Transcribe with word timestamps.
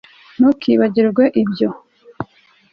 ntukibagirwe 0.37 1.23
ibyo 1.41 1.69